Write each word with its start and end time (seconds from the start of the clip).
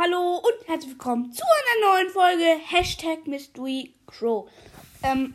Hallo 0.00 0.36
und 0.36 0.68
herzlich 0.68 0.92
willkommen 0.92 1.32
zu 1.32 1.42
einer 1.42 1.92
neuen 1.92 2.10
Folge 2.10 2.60
Hashtag 2.68 3.26
Mystery 3.26 3.92
Crow. 4.06 4.48
Ähm, 5.02 5.34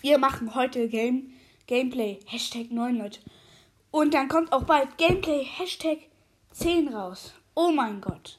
wir 0.00 0.16
machen 0.16 0.54
heute 0.54 0.88
Game, 0.88 1.34
Gameplay 1.66 2.18
Hashtag 2.24 2.70
9, 2.70 2.96
Leute. 2.96 3.20
Und 3.90 4.14
dann 4.14 4.28
kommt 4.28 4.54
auch 4.54 4.62
bald 4.64 4.96
Gameplay 4.96 5.44
Hashtag 5.44 5.98
10 6.52 6.94
raus. 6.94 7.34
Oh 7.54 7.72
mein 7.72 8.00
Gott. 8.00 8.38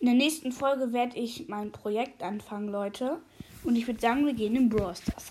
In 0.00 0.06
der 0.06 0.14
nächsten 0.14 0.50
Folge 0.50 0.94
werde 0.94 1.18
ich 1.18 1.46
mein 1.46 1.72
Projekt 1.72 2.22
anfangen, 2.22 2.68
Leute. 2.68 3.20
Und 3.64 3.76
ich 3.76 3.86
würde 3.86 4.00
sagen, 4.00 4.24
wir 4.24 4.32
gehen 4.32 4.56
in 4.56 4.70
Brawl 4.70 4.96
Stars. 4.96 5.30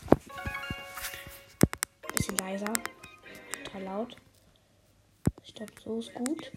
Bisschen 2.16 2.38
leiser. 2.38 2.71
Total 3.63 3.82
laut. 3.82 4.16
Ich 5.43 5.55
glaube, 5.55 5.73
so 5.84 5.98
ist 5.98 6.13
gut. 6.13 6.52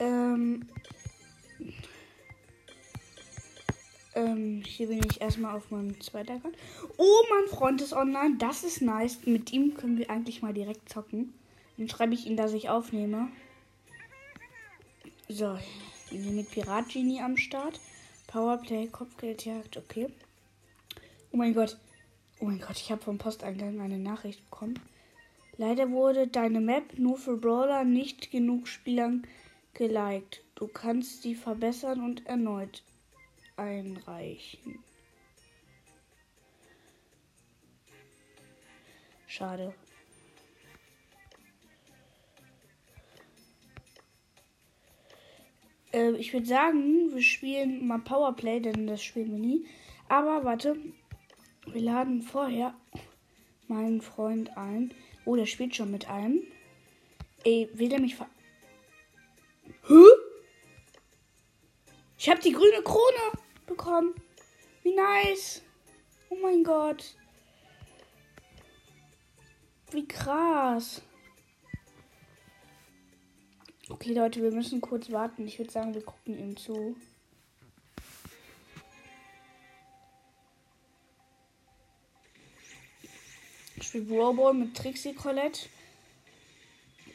Ähm, 0.00 0.66
ähm, 4.14 4.62
hier 4.66 4.88
bin 4.88 5.04
ich 5.08 5.20
erstmal 5.20 5.56
auf 5.56 5.70
meinem 5.70 6.00
zweiten 6.00 6.32
Account. 6.32 6.56
Oh, 6.96 7.22
mein 7.30 7.48
Freund 7.48 7.80
ist 7.80 7.92
online. 7.92 8.36
Das 8.38 8.64
ist 8.64 8.82
nice. 8.82 9.18
Mit 9.24 9.52
ihm 9.52 9.74
können 9.74 9.98
wir 9.98 10.10
eigentlich 10.10 10.42
mal 10.42 10.52
direkt 10.52 10.88
zocken. 10.88 11.32
Dann 11.76 11.88
schreibe 11.88 12.14
ich 12.14 12.26
ihm, 12.26 12.36
dass 12.36 12.52
ich 12.52 12.68
aufnehme. 12.68 13.28
So, 15.28 15.56
hier 16.08 16.32
mit 16.32 16.50
Pirat 16.50 16.88
Genie 16.88 17.20
am 17.20 17.36
Start. 17.36 17.78
Powerplay, 18.26 18.88
Kopfgeldjagd, 18.88 19.76
okay. 19.76 20.08
Oh 21.32 21.36
mein 21.36 21.54
Gott. 21.54 21.78
Oh 22.40 22.46
mein 22.46 22.60
Gott, 22.60 22.76
ich 22.76 22.90
habe 22.90 23.02
vom 23.02 23.18
Posteingang 23.18 23.80
eine 23.80 23.98
Nachricht 23.98 24.48
bekommen. 24.50 24.78
Leider 25.56 25.90
wurde 25.90 26.26
deine 26.26 26.60
Map 26.60 26.98
nur 26.98 27.16
für 27.16 27.36
Brawler 27.36 27.84
nicht 27.84 28.30
genug 28.30 28.66
Spielern 28.66 29.26
geliked. 29.74 30.42
Du 30.54 30.66
kannst 30.66 31.22
sie 31.22 31.34
verbessern 31.34 32.00
und 32.00 32.26
erneut 32.26 32.82
einreichen. 33.60 34.82
Schade. 39.26 39.74
Äh, 45.92 46.12
ich 46.12 46.32
würde 46.32 46.46
sagen, 46.46 47.14
wir 47.14 47.22
spielen 47.22 47.86
mal 47.86 47.98
Powerplay, 47.98 48.60
denn 48.60 48.86
das 48.86 49.02
spielen 49.02 49.30
wir 49.30 49.38
nie. 49.38 49.66
Aber 50.08 50.44
warte, 50.44 50.76
wir 51.66 51.80
laden 51.80 52.22
vorher 52.22 52.74
meinen 53.68 54.00
Freund 54.00 54.56
ein. 54.56 54.92
Oh, 55.24 55.36
der 55.36 55.46
spielt 55.46 55.76
schon 55.76 55.90
mit 55.90 56.08
einem. 56.08 56.42
Ey, 57.44 57.68
will 57.74 57.92
er 57.92 58.00
mich 58.00 58.16
ver... 58.16 58.28
Hä? 59.86 59.94
Ich 62.18 62.28
habe 62.28 62.40
die 62.40 62.52
grüne 62.52 62.82
Krone 62.82 63.40
bekommen. 63.70 64.14
Wie 64.82 64.94
nice. 64.94 65.62
Oh 66.28 66.36
mein 66.42 66.62
Gott. 66.62 67.14
Wie 69.92 70.06
krass. 70.06 71.02
Okay, 73.88 74.12
Leute, 74.12 74.42
wir 74.42 74.52
müssen 74.52 74.80
kurz 74.80 75.10
warten. 75.10 75.46
Ich 75.46 75.58
würde 75.58 75.70
sagen, 75.70 75.94
wir 75.94 76.02
gucken 76.02 76.38
ihm 76.38 76.56
zu. 76.56 76.96
Ich 83.76 83.86
spiele 83.88 84.04
Brawl 84.04 84.54
mit 84.54 84.76
Trixie 84.76 85.14
Colette. 85.14 85.68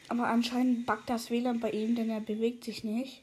Aber 0.08 0.28
anscheinend 0.28 0.86
backt 0.86 1.10
das 1.10 1.30
WLAN 1.30 1.60
bei 1.60 1.70
ihm, 1.70 1.96
denn 1.96 2.10
er 2.10 2.20
bewegt 2.20 2.64
sich 2.64 2.84
nicht. 2.84 3.22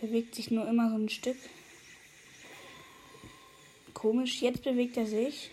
Bewegt 0.00 0.34
sich 0.34 0.50
nur 0.50 0.66
immer 0.66 0.90
so 0.90 0.96
ein 0.96 1.08
Stück. 1.08 1.36
Komisch, 3.98 4.42
jetzt 4.42 4.62
bewegt 4.62 4.96
er 4.96 5.06
sich. 5.06 5.50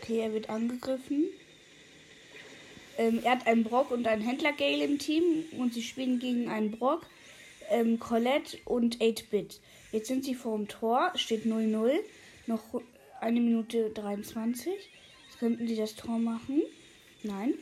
Okay, 0.00 0.20
er 0.20 0.32
wird 0.32 0.48
angegriffen. 0.48 1.26
Ähm, 2.96 3.20
er 3.22 3.32
hat 3.32 3.46
einen 3.46 3.64
Brock 3.64 3.90
und 3.90 4.06
einen 4.06 4.22
Händler 4.22 4.54
Gale 4.54 4.82
im 4.82 4.98
Team 4.98 5.44
und 5.58 5.74
sie 5.74 5.82
spielen 5.82 6.20
gegen 6.20 6.48
einen 6.48 6.70
Brock, 6.70 7.06
ähm, 7.68 8.00
Colette 8.00 8.56
und 8.64 8.96
8-Bit. 8.96 9.60
Jetzt 9.92 10.08
sind 10.08 10.24
sie 10.24 10.34
vor 10.34 10.56
dem 10.56 10.68
Tor, 10.68 11.12
steht 11.16 11.44
0-0, 11.44 11.92
noch 12.46 12.62
eine 13.20 13.40
Minute 13.40 13.90
23. 13.90 14.72
Jetzt 15.26 15.38
könnten 15.38 15.68
sie 15.68 15.76
das 15.76 15.96
Tor 15.96 16.18
machen. 16.18 16.62
Nein. 17.22 17.52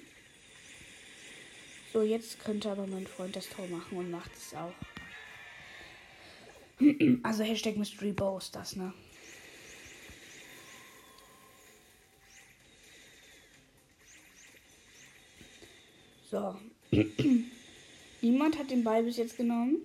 So, 1.92 2.02
jetzt 2.02 2.38
könnte 2.44 2.70
aber 2.70 2.86
mein 2.86 3.08
Freund 3.08 3.34
das 3.34 3.48
Tor 3.48 3.66
machen 3.66 3.98
und 3.98 4.12
macht 4.12 4.30
es 4.36 4.54
auch. 4.54 4.91
Also 7.22 7.44
Hashtag 7.44 7.76
Mystery 7.76 8.12
Bow 8.12 8.38
ist 8.38 8.54
das, 8.54 8.76
ne? 8.76 8.92
So. 16.30 16.56
Niemand 18.22 18.58
hat 18.58 18.70
den 18.70 18.84
Ball 18.84 19.02
bis 19.02 19.16
jetzt 19.16 19.36
genommen. 19.36 19.78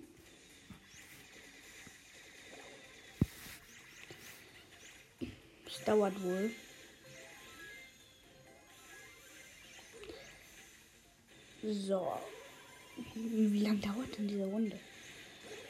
Es 5.66 5.84
dauert 5.84 6.20
wohl. 6.22 6.50
So. 11.62 12.18
Wie 13.14 13.60
lange 13.60 13.78
dauert 13.78 14.16
denn 14.16 14.28
diese 14.28 14.46
Runde? 14.46 14.78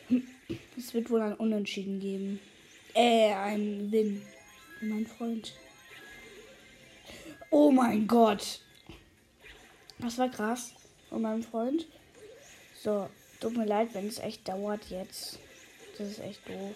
Es 0.79 0.95
wird 0.95 1.11
wohl 1.11 1.21
ein 1.23 1.35
Unentschieden 1.35 1.99
geben. 1.99 2.41
Äh, 2.95 3.33
ein 3.33 3.91
Win. 3.91 4.23
Mein 4.81 5.07
Freund. 5.07 5.53
Oh 7.51 7.73
mein 7.73 8.07
Gott. 8.07 8.61
Das 9.99 10.19
war 10.19 10.31
krass 10.31 10.73
von 11.09 11.23
meinem 11.23 11.43
Freund. 11.43 11.89
So, 12.81 13.11
tut 13.41 13.57
mir 13.57 13.67
leid, 13.67 13.93
wenn 13.93 14.07
es 14.07 14.21
echt 14.21 14.47
dauert 14.47 14.89
jetzt. 14.89 15.41
Das 15.97 16.11
ist 16.11 16.21
echt 16.21 16.49
doof. 16.49 16.75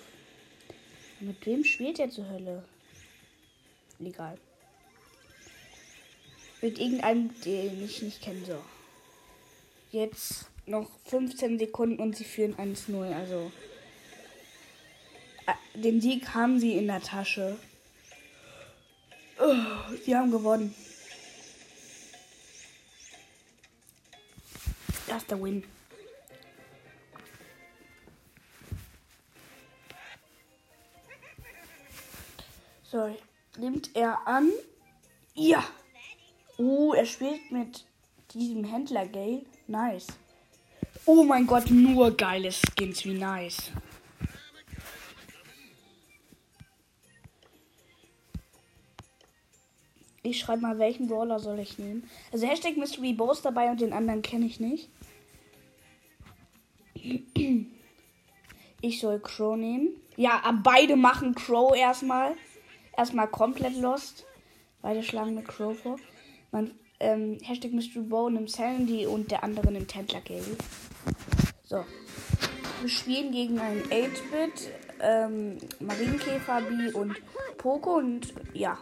Mit 1.21 1.47
wem 1.47 1.63
spielt 1.63 2.01
er 2.01 2.11
zur 2.11 2.29
Hölle? 2.29 2.65
Egal. 4.01 4.37
Mit 6.61 6.81
irgendeinem, 6.81 7.31
den 7.43 7.85
ich 7.85 8.03
nicht 8.03 8.21
kenne. 8.21 8.45
So. 8.45 8.59
Jetzt 9.93 10.47
noch 10.67 10.91
15 11.05 11.61
Sekunden 11.61 12.03
und 12.03 12.17
sie 12.17 12.25
führen 12.25 12.57
1-0. 12.57 13.13
Also. 13.15 13.53
Äh, 15.47 15.55
den 15.75 16.01
Sieg 16.01 16.35
haben 16.35 16.59
sie 16.59 16.77
in 16.77 16.87
der 16.87 17.01
Tasche. 17.01 17.59
Oh, 19.39 19.95
sie 20.05 20.15
haben 20.15 20.31
gewonnen. 20.31 20.75
Das 25.09 25.23
ist 25.23 25.31
der 25.31 25.43
Win. 25.43 25.65
So, 32.85 33.17
nimmt 33.59 33.91
er 33.95 34.27
an. 34.27 34.53
Ja. 35.35 35.65
Oh, 36.59 36.93
er 36.93 37.07
spielt 37.07 37.51
mit 37.51 37.85
diesem 38.35 38.65
Händler 38.65 39.07
Gale. 39.07 39.43
Nice. 39.67 40.07
Oh 41.07 41.25
mein 41.25 41.47
Gott, 41.47 41.71
nur 41.71 42.17
geile 42.17 42.53
Skins, 42.53 43.05
wie 43.05 43.15
nice. 43.15 43.73
Ich 50.33 50.39
schreibe 50.39 50.63
mal, 50.63 50.79
welchen 50.79 51.09
Brawler 51.09 51.39
soll 51.39 51.59
ich 51.59 51.79
nehmen. 51.79 52.09
Also 52.33 52.47
Hashtag 52.47 52.79
Mystery 52.79 53.13
Boss 53.13 53.43
dabei 53.43 53.71
und 53.71 53.83
den 53.83 53.93
anderen 53.93 54.23
kenne 54.23 54.47
ich 54.47 54.61
nicht. 54.61 54.89
Ich 58.81 58.99
soll 58.99 59.21
Crow 59.21 59.59
nehmen. 59.59 59.91
Ja, 60.17 60.41
beide 60.65 60.97
machen 60.97 61.35
Crow 61.35 61.77
erstmal. 61.77 62.35
Erstmal 62.97 63.29
komplett 63.29 63.77
lost. 63.77 64.25
Beide 64.81 65.03
schlagen 65.03 65.35
mit 65.35 65.47
Crow 65.47 65.79
vor. 65.79 65.97
Man, 66.51 66.71
ähm, 66.99 67.37
Hashtag 67.43 67.73
Mystery 67.73 68.05
Bow 68.05 68.31
nimmt 68.31 68.51
Sandy 68.51 69.05
und 69.07 69.31
der 69.31 69.45
andere 69.45 69.71
nimmt 69.71 69.95
Händler 69.95 70.23
Gale. 70.23 70.57
So. 71.63 71.85
Wir 72.81 72.89
spielen 72.89 73.33
gegen 73.33 73.59
einen 73.59 73.83
8-Bit, 73.83 74.71
ähm, 74.99 75.59
Marienkäfer, 75.79 76.63
B 76.63 76.91
und 76.93 77.17
Poco 77.59 77.99
und 77.99 78.33
ja, 78.55 78.79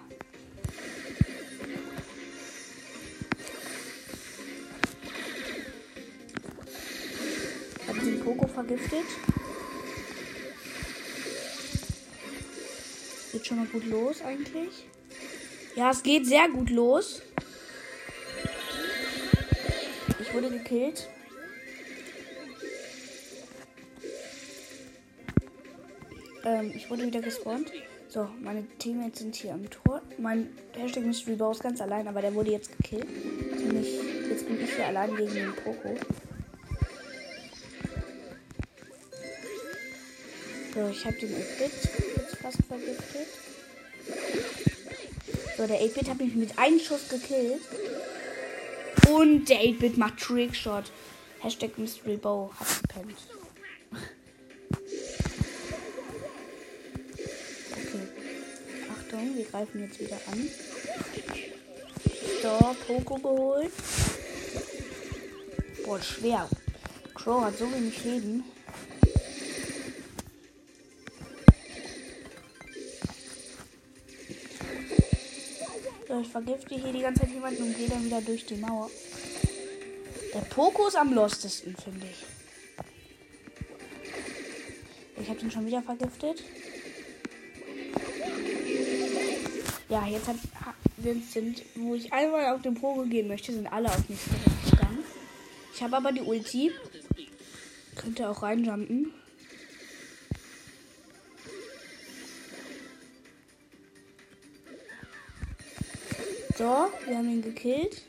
vergiftet. 8.65 9.07
Geht 13.33 13.47
schon 13.47 13.59
mal 13.59 13.67
gut 13.67 13.87
los 13.87 14.23
eigentlich. 14.23 14.87
Ja, 15.77 15.91
es 15.91 16.03
geht 16.03 16.27
sehr 16.27 16.49
gut 16.49 16.71
los. 16.71 17.23
Ich 20.21 20.35
wurde 20.35 20.51
gekillt. 20.51 21.09
Ähm, 26.45 26.73
ich 26.75 26.91
wurde 26.91 27.07
wieder 27.07 27.21
gespawnt. 27.21 27.73
So, 28.09 28.29
meine 28.41 28.67
Teammates 28.79 29.21
sind 29.21 29.37
hier 29.37 29.55
am 29.55 29.71
Tor. 29.71 30.03
Mein 30.19 30.49
Hashtag 30.77 31.05
Mystery 31.05 31.37
Bow 31.37 31.53
ist 31.53 31.63
ganz 31.63 31.81
allein, 31.81 32.09
aber 32.09 32.21
der 32.21 32.35
wurde 32.35 32.51
jetzt 32.51 32.77
gekillt. 32.77 33.07
Also 33.53 33.65
jetzt 34.29 34.47
bin 34.47 34.61
ich 34.61 34.75
hier 34.75 34.87
allein 34.87 35.15
gegen 35.15 35.33
den 35.33 35.53
Poco. 35.55 35.97
So, 40.81 40.89
ich 40.89 41.05
habe 41.05 41.17
den 41.17 41.29
8-Bit 41.29 41.73
jetzt 42.17 42.37
fast 42.37 42.59
vergiftet. 42.67 43.29
So, 45.59 45.67
der 45.67 45.79
8-Bit 45.83 46.09
hat 46.09 46.19
mich 46.19 46.35
mit 46.35 46.59
einem 46.59 46.81
Schuss 46.81 47.07
gekillt. 47.11 47.61
Und 49.11 49.47
der 49.51 49.59
8-Bit 49.59 49.99
macht 49.99 50.19
Trickshot. 50.21 50.85
Hashtag 51.41 51.77
Mystery 51.77 52.17
Bow 52.17 52.51
hat 52.59 52.81
gepennt. 52.81 53.19
Okay. 57.73 58.09
Achtung, 58.91 59.37
wir 59.37 59.45
greifen 59.45 59.83
jetzt 59.83 60.01
wieder 60.01 60.19
an. 60.33 60.49
So, 62.41 62.77
Poco 62.87 63.17
geholt. 63.17 63.73
Boah, 65.85 66.01
schwer. 66.01 66.49
Crow 67.15 67.45
hat 67.45 67.59
so 67.59 67.71
wenig 67.71 68.03
Leben. 68.03 68.45
Ich 76.21 76.29
vergifte 76.29 76.75
hier 76.75 76.93
die 76.93 77.01
ganze 77.01 77.23
Zeit 77.23 77.33
jemanden 77.33 77.63
und 77.63 77.77
gehe 77.77 77.89
dann 77.89 78.05
wieder 78.05 78.21
durch 78.21 78.47
die 78.47 78.57
Mauer. 78.57 78.91
Der 80.35 80.41
Poco 80.41 80.87
ist 80.89 80.97
am 80.97 81.13
lostesten, 81.13 81.75
finde 81.77 82.07
ich. 82.07 82.25
Ich 85.23 85.29
habe 85.29 85.39
den 85.39 85.51
schon 85.51 85.67
wieder 85.67 85.83
vergiftet. 85.83 86.43
Ja, 89.89 90.07
jetzt 90.07 90.29
hat 90.29 90.37
Vincent, 90.99 91.63
wo 91.75 91.95
ich 91.95 92.13
einmal 92.13 92.55
auf 92.55 92.63
den 92.63 92.75
Pogo 92.75 93.03
gehen 93.03 93.29
möchte, 93.29 93.53
sind 93.53 93.67
alle 93.73 93.89
auf 93.89 94.09
mich 94.09 94.21
gegangen. 94.71 95.05
Ich 95.75 95.83
habe 95.83 95.97
aber 95.97 96.13
die 96.13 96.23
Ulti. 96.23 96.71
Könnte 97.97 98.29
auch 98.29 98.43
reinjumpen. 98.43 99.13
So, 106.61 106.91
wir 107.07 107.17
haben 107.17 107.31
ihn 107.31 107.41
gekillt. 107.41 108.03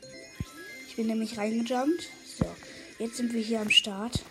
Ich 0.86 0.96
bin 0.96 1.06
nämlich 1.06 1.38
reingejumpt. 1.38 2.06
So, 2.36 2.44
jetzt 2.98 3.16
sind 3.16 3.32
wir 3.32 3.40
hier 3.40 3.62
am 3.62 3.70
Start. 3.70 4.22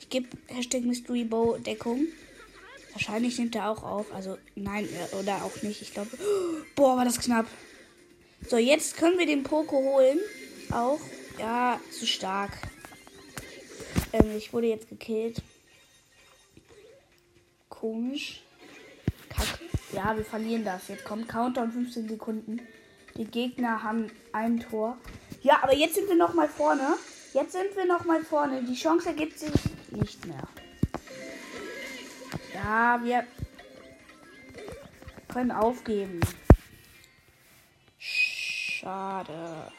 Ich 0.00 0.08
gebe 0.08 0.28
Hashtag 0.46 0.84
Mystery 0.84 1.24
Bow 1.24 1.58
Deckung. 1.58 2.06
Wahrscheinlich 2.92 3.38
nimmt 3.38 3.54
er 3.54 3.68
auch 3.68 3.82
auf. 3.82 4.14
Also 4.14 4.38
nein, 4.54 4.86
äh, 4.86 5.14
oder 5.16 5.44
auch 5.44 5.60
nicht. 5.60 5.82
Ich 5.82 5.92
glaube. 5.92 6.08
Boah, 6.74 6.96
war 6.96 7.04
das 7.04 7.20
knapp. 7.20 7.44
So, 8.48 8.56
jetzt 8.56 8.96
können 8.96 9.18
wir 9.18 9.26
den 9.26 9.42
Poco 9.42 9.76
holen. 9.76 10.20
Auch. 10.70 11.00
Ja, 11.38 11.78
zu 11.90 12.06
stark. 12.06 12.52
Ähm, 14.14 14.38
ich 14.38 14.54
wurde 14.54 14.68
jetzt 14.68 14.88
gekillt. 14.88 15.42
Komisch. 17.68 18.40
Kacke. 19.28 19.64
Ja, 19.92 20.16
wir 20.16 20.24
verlieren 20.24 20.64
das. 20.64 20.88
Jetzt 20.88 21.04
kommt 21.04 21.28
Countdown 21.28 21.70
15 21.70 22.08
Sekunden. 22.08 22.62
Die 23.18 23.24
Gegner 23.24 23.82
haben 23.82 24.10
ein 24.32 24.60
Tor. 24.60 24.96
Ja, 25.42 25.58
aber 25.62 25.74
jetzt 25.74 25.96
sind 25.96 26.08
wir 26.08 26.14
noch 26.14 26.34
mal 26.34 26.48
vorne. 26.48 26.94
Jetzt 27.34 27.52
sind 27.52 27.74
wir 27.76 27.84
noch 27.84 28.04
mal 28.04 28.22
vorne. 28.22 28.62
Die 28.62 28.76
Chance 28.76 29.08
ergibt 29.08 29.38
sich 29.38 29.52
nicht 29.90 30.24
mehr. 30.24 30.46
Ja, 32.54 33.00
wir 33.02 33.26
können 35.26 35.50
aufgeben. 35.50 36.20
Schade. 37.98 39.72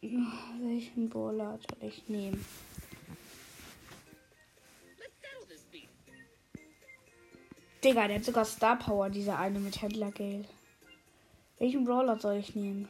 Welchen 0.00 1.08
Bowler 1.08 1.58
soll 1.58 1.88
ich 1.88 2.08
nehmen? 2.08 2.44
Digga, 7.86 8.08
der 8.08 8.16
hat 8.16 8.24
sogar 8.24 8.44
Star 8.44 8.76
Power, 8.76 9.10
dieser 9.10 9.38
eine 9.38 9.60
mit 9.60 9.80
Händler 9.80 10.10
Gale. 10.10 10.44
Welchen 11.60 11.84
Brawler 11.84 12.18
soll 12.18 12.38
ich 12.38 12.56
nehmen? 12.56 12.88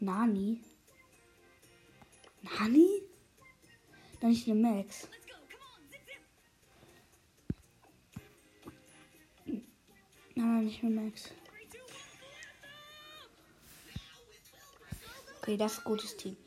Nani? 0.00 0.60
Nani? 2.40 2.88
Dann 4.18 4.30
nicht 4.30 4.48
eine 4.48 4.58
Max. 4.58 5.08
Nein, 10.36 10.64
nicht 10.64 10.82
mehr 10.82 11.04
Max. 11.04 11.30
Okay, 15.42 15.58
das 15.58 15.72
ist 15.72 15.78
ein 15.80 15.84
gutes 15.84 16.16
Team. 16.16 16.38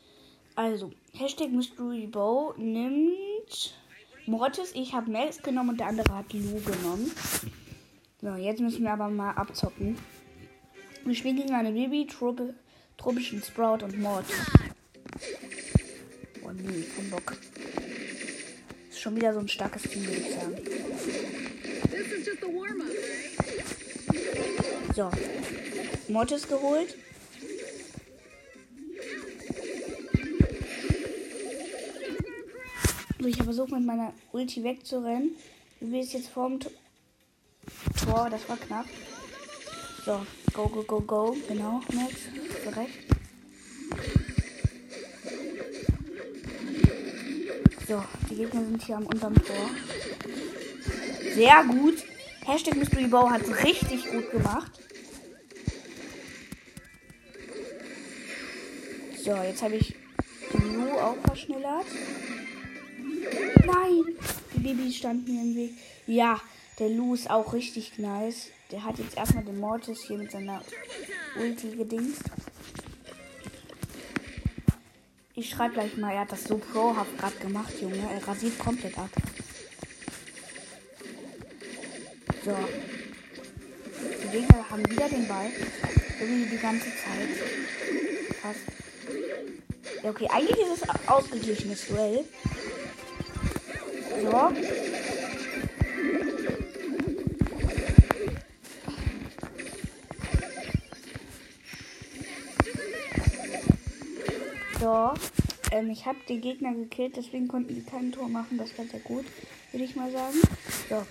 Also, 0.56 0.90
Hashtag 1.12 1.52
Mystery 1.52 2.08
Bow 2.08 2.54
nimmt 2.56 3.78
Mortis. 4.26 4.72
Ich 4.74 4.92
habe 4.92 5.10
Max 5.10 5.40
genommen 5.42 5.70
und 5.70 5.80
der 5.80 5.86
andere 5.88 6.14
hat 6.14 6.32
Lu 6.32 6.60
genommen. 6.60 7.10
So, 8.20 8.34
jetzt 8.34 8.60
müssen 8.60 8.82
wir 8.82 8.92
aber 8.92 9.08
mal 9.08 9.32
abzocken. 9.32 9.96
Wir 11.04 11.14
spielen 11.14 11.36
gegen 11.36 11.54
eine 11.54 11.70
Bibi, 11.70 12.06
Truppe, 12.06 12.54
tropischen 12.96 13.40
Sprout 13.42 13.84
und 13.84 13.98
Mortis. 14.00 14.34
Oh 16.42 16.50
nee, 16.52 16.84
kein 16.96 17.10
Bock. 17.10 17.36
Ist 18.90 19.00
schon 19.00 19.14
wieder 19.14 19.32
so 19.32 19.40
ein 19.40 19.48
starkes 19.48 19.82
Team, 19.82 20.04
würde 20.06 20.20
ich 20.20 20.34
sagen. 20.34 20.56
So. 24.94 25.10
Mortis 26.08 26.48
geholt. 26.48 26.96
So, 33.26 33.30
ich 33.30 33.42
versuche 33.42 33.74
mit 33.74 33.84
meiner 33.84 34.12
Ulti 34.30 34.62
wegzurennen. 34.62 35.34
Wie 35.80 35.98
ist 35.98 36.12
jetzt 36.12 36.28
vorm 36.28 36.60
Tor? 36.60 38.30
Das 38.30 38.48
war 38.48 38.56
knapp. 38.56 38.86
So, 40.04 40.24
go, 40.52 40.68
go, 40.68 40.84
go, 40.84 41.00
go. 41.00 41.36
Genau, 41.48 41.80
Max. 41.92 42.14
Gerecht. 42.62 42.98
So, 47.88 48.00
die 48.30 48.36
Gegner 48.36 48.64
sind 48.64 48.84
hier 48.84 48.96
am 48.96 49.06
unteren 49.06 49.34
Tor. 49.34 49.70
Sehr 51.34 51.64
gut. 51.64 52.04
Hashtag 52.44 52.76
Mystery 52.76 53.08
Bow 53.08 53.28
hat 53.28 53.42
richtig 53.64 54.08
gut 54.08 54.30
gemacht. 54.30 54.70
So, 59.20 59.34
jetzt 59.34 59.62
habe 59.64 59.74
ich 59.74 59.96
Lu 60.52 60.92
auch 60.92 61.16
verschnellert. 61.26 61.86
Nein! 63.64 64.16
Die 64.54 64.58
Babys 64.60 64.96
standen 64.96 65.32
mir 65.32 65.42
im 65.42 65.56
Weg. 65.56 65.72
Ja, 66.06 66.40
der 66.78 66.90
Lu 66.90 67.14
ist 67.14 67.30
auch 67.30 67.52
richtig 67.52 67.98
nice. 67.98 68.48
Der 68.70 68.84
hat 68.84 68.98
jetzt 68.98 69.16
erstmal 69.16 69.44
den 69.44 69.58
Mortis 69.58 70.04
hier 70.06 70.18
mit 70.18 70.30
seiner 70.30 70.62
Ulti 71.38 71.76
gedingst. 71.76 72.22
Ich 75.34 75.50
schreibe 75.50 75.74
gleich 75.74 75.96
mal, 75.96 76.12
er 76.12 76.20
hat 76.20 76.32
das 76.32 76.44
so 76.44 76.56
prohaft 76.56 77.18
gerade 77.18 77.36
gemacht, 77.36 77.74
Junge. 77.80 78.08
Er 78.10 78.26
rasiert 78.26 78.58
komplett 78.58 78.96
ab. 78.98 79.10
So. 82.44 82.56
Die 84.22 84.28
Gegner 84.28 84.70
haben 84.70 84.90
wieder 84.90 85.08
den 85.08 85.28
Ball. 85.28 85.50
Irgendwie 86.20 86.50
die 86.50 86.58
ganze 86.58 86.86
Zeit. 86.86 87.28
Fast. 88.40 88.60
Ja, 90.02 90.10
okay, 90.10 90.28
eigentlich 90.32 90.58
ist 90.58 90.82
es 90.82 91.08
ausgeglichenes 91.08 91.88
Duell. 91.88 92.24
So. 94.22 94.52
So. 104.80 105.14
Ähm, 105.70 105.90
ich 105.90 106.06
habe 106.06 106.16
die 106.28 106.40
Gegner 106.40 106.72
gekillt, 106.74 107.16
deswegen 107.16 107.48
konnten 107.48 107.74
die 107.74 107.82
kein 107.82 108.12
Tor 108.12 108.28
machen. 108.28 108.56
Das 108.56 108.76
war 108.78 108.86
sehr 108.86 109.00
gut, 109.00 109.26
würde 109.72 109.84
ich 109.84 109.96
mal 109.96 110.10
sagen. 110.10 110.36
So. 110.88 111.06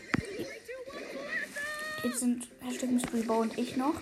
Jetzt 2.03 2.19
sind 2.19 2.47
Hashtag 2.62 2.91
Mystery 2.91 3.21
Bow 3.21 3.41
und 3.41 3.57
ich 3.57 3.75
noch. 3.75 3.95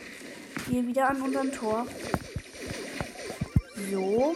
Hier 0.70 0.88
wieder 0.88 1.10
an 1.10 1.22
unserem 1.22 1.52
Tor. 1.52 1.88
So. 3.92 4.36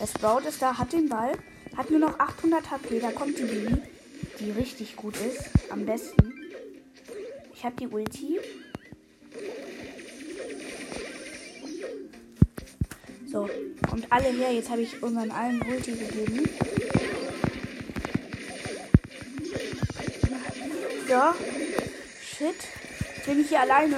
Der 0.00 0.06
Sprout 0.06 0.48
ist 0.48 0.62
da, 0.62 0.78
hat 0.78 0.92
den 0.92 1.08
Ball. 1.08 1.32
Hat 1.76 1.90
nur 1.90 2.00
noch 2.00 2.18
800 2.18 2.70
HP. 2.70 3.00
Da 3.00 3.10
kommt 3.12 3.38
die 3.38 3.44
Bibi, 3.44 3.76
die 4.40 4.50
richtig 4.50 4.96
gut 4.96 5.16
ist. 5.16 5.50
Am 5.70 5.86
besten. 5.86 6.34
Ich 7.54 7.64
habe 7.64 7.76
die 7.76 7.88
Ulti. 7.88 8.40
So, 13.30 13.48
kommt 13.88 14.06
alle 14.10 14.28
her. 14.28 14.52
Jetzt 14.52 14.68
habe 14.68 14.82
ich 14.82 15.02
unseren 15.02 15.30
allen 15.30 15.62
Ulti 15.62 15.92
gegeben. 15.92 16.48
So. 21.08 21.34
Shit. 22.22 22.56
Jetzt 23.16 23.26
bin 23.26 23.40
ich 23.40 23.48
hier 23.48 23.60
alleine. 23.60 23.96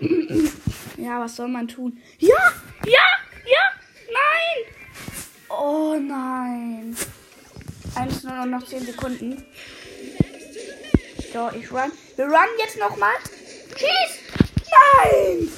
ja, 0.98 1.20
was 1.20 1.36
soll 1.36 1.48
man 1.48 1.66
tun? 1.66 1.98
Ja! 2.18 2.52
Ja! 2.84 3.15
Nein! 5.96 5.96
Oh 5.96 6.00
nein. 6.00 6.96
Eins 7.94 8.22
nur 8.22 8.46
noch 8.46 8.64
10 8.64 8.86
Sekunden. 8.86 9.44
So, 11.32 11.50
ich 11.56 11.70
run. 11.72 11.90
Wir 12.16 12.26
runnen 12.26 12.58
jetzt 12.58 12.78
nochmal. 12.78 13.14
Schieß! 13.76 14.20
Nein! 15.02 15.48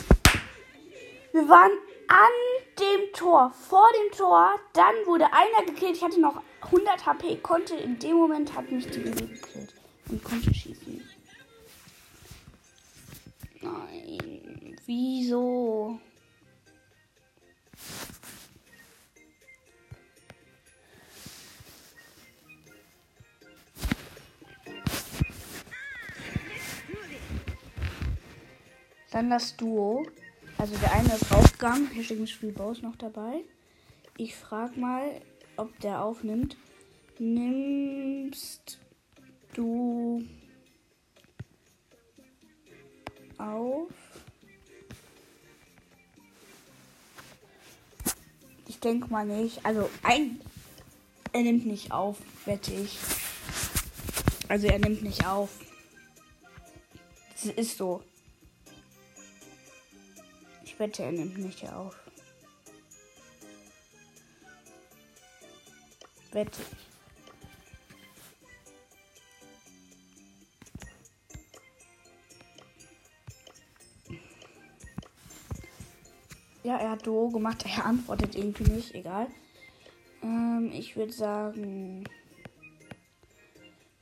Wir 1.33 1.49
waren 1.49 1.73
an 2.09 2.31
dem 2.79 3.13
Tor, 3.13 3.53
vor 3.69 3.89
dem 4.01 4.17
Tor. 4.17 4.61
Dann 4.75 4.95
wurde 5.07 5.27
einer 5.33 5.67
gekillt. 5.67 5.97
Ich 5.97 6.05
hatte 6.05 6.21
noch 6.21 6.41
100 6.63 7.07
HP. 7.07 7.37
Konnte 7.39 7.75
in 7.75 7.99
dem 7.99 8.17
Moment 8.17 8.55
hat 8.55 8.71
mich 8.71 8.89
die 8.89 9.01
Baby 9.01 9.27
gekillt 9.27 9.75
und 10.09 10.23
konnte 10.23 10.55
schießen. 10.55 11.03
Nein, 13.61 14.77
wieso? 14.87 16.01
Dann 29.11 29.31
das 29.31 29.57
Duo. 29.57 30.07
Also 30.59 30.77
der 30.77 30.93
eine 30.93 31.15
ist 31.15 31.33
rausgegangen. 31.33 31.91
Hier 31.91 32.05
steht 32.05 32.21
ein 32.21 32.27
Spielbau 32.27 32.73
ist 32.73 32.83
noch 32.83 32.97
dabei. 32.97 33.45
Ich 34.17 34.35
frage 34.35 34.79
mal, 34.79 35.21
ob 35.57 35.79
der 35.81 36.03
aufnimmt. 36.03 36.57
Nimmst 37.19 38.79
du 39.55 40.25
auf? 43.39 43.89
Ich 48.67 48.81
denke 48.81 49.09
mal 49.09 49.27
nicht. 49.27 49.65
Also 49.65 49.89
ein, 50.03 50.41
er 51.33 51.43
nimmt 51.43 51.67
nicht 51.67 51.93
auf, 51.93 52.19
wette 52.45 52.73
ich. 52.73 52.99
Also 54.49 54.67
er 54.67 54.79
nimmt 54.79 55.03
nicht 55.03 55.27
auf. 55.27 55.51
Es 57.35 57.47
ist 57.47 57.79
so. 57.79 58.03
Wette, 60.79 61.03
er 61.03 61.13
nimmt 61.13 61.39
nicht 61.39 61.69
auf. 61.73 61.97
Ich. 66.33 66.59
Ja, 76.63 76.77
er 76.77 76.91
hat 76.91 77.07
Duo 77.07 77.31
gemacht. 77.31 77.65
Er 77.67 77.87
antwortet 77.87 78.37
irgendwie 78.37 78.71
nicht. 78.71 78.95
Egal. 78.95 79.27
Ähm, 80.23 80.71
ich 80.73 80.97
würde 80.97 81.13
sagen, 81.13 82.05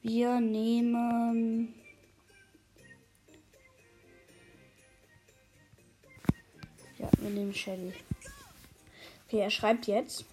wir 0.03 0.41
nehmen. 0.41 1.75
Wir 7.27 7.33
nehmen 7.33 7.55
Shelly. 7.55 7.93
Okay, 9.27 9.41
er 9.41 9.51
schreibt 9.51 9.87
jetzt. 9.87 10.25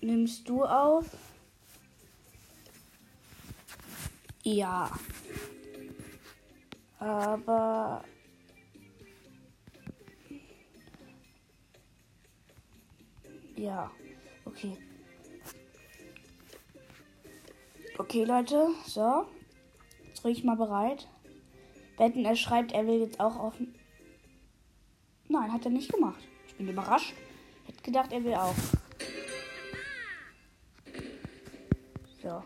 Nimmst 0.00 0.48
du 0.48 0.64
auf? 0.64 1.06
Ja. 4.42 4.90
Aber 6.98 8.04
Ja, 13.62 13.92
okay. 14.44 14.76
Okay, 17.96 18.24
Leute, 18.24 18.70
so. 18.86 19.26
Jetzt 20.08 20.24
bin 20.24 20.32
ich 20.32 20.42
mal 20.42 20.56
bereit. 20.56 21.06
Wetten, 22.02 22.24
er 22.24 22.34
schreibt, 22.34 22.72
er 22.72 22.84
will 22.88 22.98
jetzt 22.98 23.20
auch 23.20 23.36
auf. 23.36 23.54
Nein, 25.28 25.52
hat 25.52 25.64
er 25.64 25.70
nicht 25.70 25.92
gemacht. 25.92 26.20
Ich 26.48 26.56
bin 26.56 26.68
überrascht. 26.68 27.14
Hätte 27.64 27.82
gedacht, 27.82 28.10
er 28.10 28.24
will 28.24 28.34
auch. 28.34 28.54
So. 32.20 32.42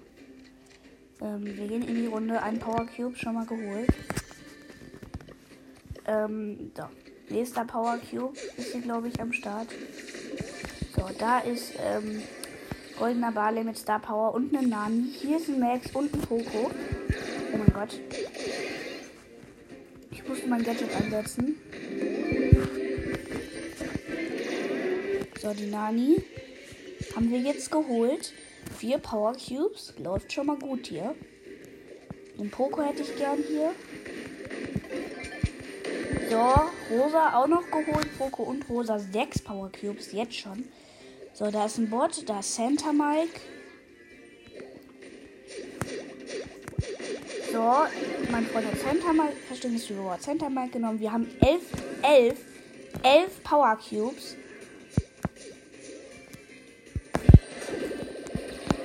Ähm, 1.22 1.46
wir 1.46 1.68
gehen 1.68 1.88
in 1.88 1.94
die 1.94 2.06
Runde. 2.06 2.42
Ein 2.42 2.58
Power 2.58 2.86
Cube 2.86 3.16
schon 3.16 3.34
mal 3.34 3.46
geholt. 3.46 3.88
Ähm, 6.06 6.70
so. 6.76 6.84
Nächster 7.30 7.64
Power 7.64 7.98
Cube 7.98 8.36
ist 8.58 8.72
hier, 8.72 8.82
glaube 8.82 9.08
ich, 9.08 9.18
am 9.20 9.32
Start. 9.32 9.68
So, 10.94 11.08
da 11.18 11.38
ist 11.38 11.72
ähm, 11.82 12.22
goldener 12.98 13.32
Barley 13.32 13.64
mit 13.64 13.78
Star 13.78 14.00
Power 14.00 14.34
und 14.34 14.54
eine 14.54 14.68
Nani. 14.68 15.12
Hier 15.18 15.38
ist 15.38 15.48
ein 15.48 15.58
Max 15.58 15.90
und 15.94 16.14
ein 16.14 16.20
Poco. 16.20 16.70
Oh 17.52 17.56
mein 17.56 17.72
Gott. 17.72 17.98
Ich 20.26 20.30
muss 20.30 20.46
mein 20.48 20.64
Gadget 20.64 20.92
einsetzen. 20.92 21.54
So, 25.40 25.54
die 25.54 25.66
Nani 25.66 26.20
haben 27.14 27.30
wir 27.30 27.38
jetzt 27.38 27.70
geholt. 27.70 28.32
Vier 28.76 28.98
Power 28.98 29.34
Cubes. 29.34 29.94
Läuft 29.98 30.32
schon 30.32 30.46
mal 30.46 30.58
gut 30.58 30.88
hier. 30.88 31.14
Den 32.36 32.50
Poco 32.50 32.82
hätte 32.82 33.02
ich 33.02 33.16
gern 33.16 33.38
hier. 33.46 33.70
So, 36.28 36.96
Rosa 36.96 37.38
auch 37.40 37.46
noch 37.46 37.70
geholt. 37.70 38.18
Poco 38.18 38.42
und 38.42 38.68
Rosa. 38.68 38.98
Sechs 38.98 39.40
Power 39.40 39.70
Cubes 39.70 40.10
jetzt 40.10 40.34
schon. 40.34 40.64
So, 41.34 41.52
da 41.52 41.66
ist 41.66 41.78
ein 41.78 41.88
Bot, 41.88 42.28
da 42.28 42.40
ist 42.40 42.52
Santa 42.52 42.92
Mike. 42.92 43.38
So, 47.56 47.86
mein 48.30 48.44
Freund 48.48 48.66
hat 48.66 49.14
Mike, 49.14 49.36
verstehst 49.48 49.88
du, 49.88 50.10
hat 50.10 50.22
Santa 50.22 50.50
Mike 50.50 50.72
genommen. 50.72 51.00
Wir 51.00 51.10
haben 51.10 51.26
elf, 51.40 51.62
elf, 52.02 52.38
elf 53.02 53.42
Power 53.44 53.78
Cubes. 53.78 54.36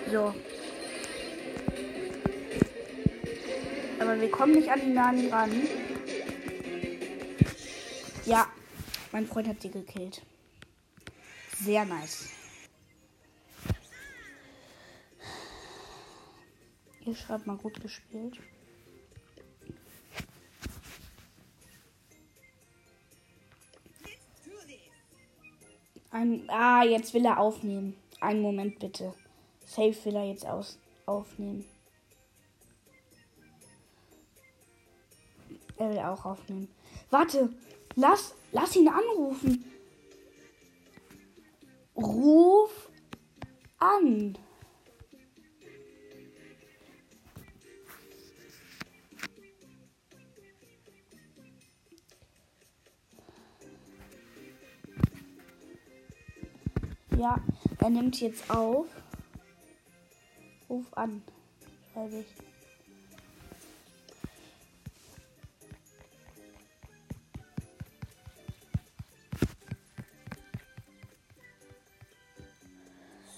So. 0.10 0.34
Aber 4.00 4.22
wir 4.22 4.32
kommen 4.32 4.54
nicht 4.54 4.72
an 4.72 4.80
die 4.80 4.94
Nani 4.94 5.28
ran. 5.28 5.51
Ja, 8.25 8.48
mein 9.12 9.28
Freund 9.28 9.50
hat 9.50 9.62
sie 9.62 9.70
gekillt. 9.70 10.22
Sehr 11.60 11.84
nice. 11.84 12.30
Ihr 17.06 17.16
schreibt 17.16 17.46
mal 17.48 17.58
gut 17.58 17.82
gespielt. 17.82 18.40
Ein, 26.12 26.44
ah, 26.50 26.84
jetzt 26.84 27.13
will 27.13 27.25
er 27.25 27.39
aufnehmen. 27.39 27.96
Einen 28.20 28.41
Moment 28.41 28.80
bitte. 28.80 29.13
Safe 29.65 29.96
will 30.03 30.15
er 30.15 30.25
jetzt 30.25 30.46
aus, 30.46 30.77
aufnehmen. 31.06 31.65
Er 35.77 35.89
will 35.89 36.00
auch 36.00 36.25
aufnehmen. 36.25 36.68
Warte, 37.10 37.50
lass, 37.96 38.36
lass 38.51 38.75
ihn 38.75 38.89
anrufen. 38.89 39.65
Ruf 41.96 42.89
an. 43.80 44.38
Ja, 57.22 57.40
er 57.78 57.90
nimmt 57.92 58.20
jetzt 58.20 58.50
auf. 58.50 58.88
Ruf 60.68 60.92
an, 60.94 61.22
schreibe 61.94 62.16
ich. 62.16 62.25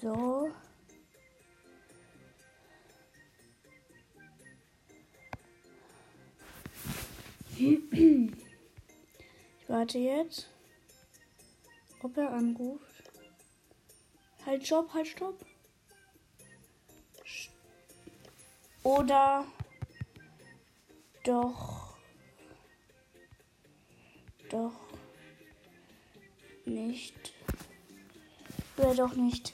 So. 0.02 0.50
Ich 7.58 7.82
warte 9.68 10.00
jetzt, 10.00 10.50
ob 12.02 12.16
er 12.16 12.32
anruft. 12.32 12.93
Halt, 14.46 14.66
stopp, 14.66 14.94
halt, 14.94 15.08
stopp. 15.08 15.46
Oder 18.84 19.46
doch. 21.24 21.98
Doch. 24.50 24.74
Nicht. 26.66 27.34
Oder 28.78 28.96
doch 28.96 29.16
nicht. 29.16 29.54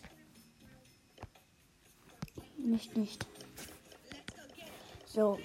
Nicht, 2.58 2.98
nicht. 2.98 3.28
So. 5.06 5.40